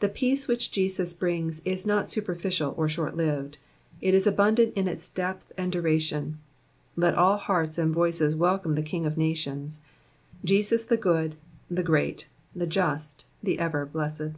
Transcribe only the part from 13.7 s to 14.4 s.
blessed.